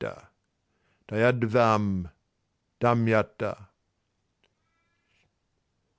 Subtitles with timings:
[1.07, 2.09] Dayadhvam.
[2.81, 3.51] Damyata.